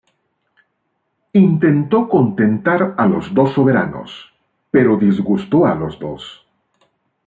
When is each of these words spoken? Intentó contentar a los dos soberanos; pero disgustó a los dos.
Intentó 1.33 2.09
contentar 2.09 2.95
a 2.97 3.05
los 3.05 3.31
dos 3.35 3.53
soberanos; 3.53 4.33
pero 4.71 4.97
disgustó 4.97 5.67
a 5.67 5.75
los 5.75 5.99
dos. 5.99 6.43